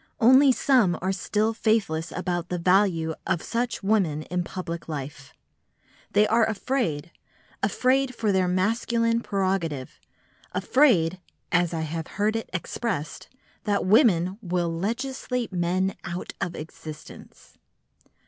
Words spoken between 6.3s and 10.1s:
afraid, afraid for their masculine prerogative,